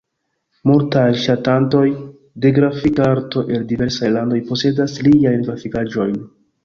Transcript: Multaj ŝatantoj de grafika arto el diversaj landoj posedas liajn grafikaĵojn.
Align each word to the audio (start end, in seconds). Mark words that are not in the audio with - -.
Multaj 0.69 1.09
ŝatantoj 1.25 1.83
de 2.45 2.51
grafika 2.55 3.05
arto 3.09 3.43
el 3.57 3.69
diversaj 3.73 4.13
landoj 4.17 4.41
posedas 4.49 4.97
liajn 5.09 5.47
grafikaĵojn. 5.51 6.19